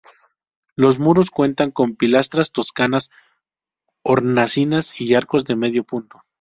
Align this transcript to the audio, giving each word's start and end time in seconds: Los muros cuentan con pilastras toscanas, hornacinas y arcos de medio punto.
Los 0.75 0.97
muros 0.97 1.29
cuentan 1.29 1.69
con 1.69 1.95
pilastras 1.95 2.51
toscanas, 2.51 3.11
hornacinas 4.01 4.99
y 4.99 5.13
arcos 5.13 5.45
de 5.45 5.55
medio 5.55 5.83
punto. 5.83 6.23